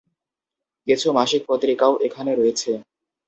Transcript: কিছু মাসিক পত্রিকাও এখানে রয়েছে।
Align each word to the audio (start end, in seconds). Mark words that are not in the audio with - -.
কিছু 0.87 1.07
মাসিক 1.17 1.41
পত্রিকাও 1.49 1.93
এখানে 2.07 2.31
রয়েছে। 2.35 2.71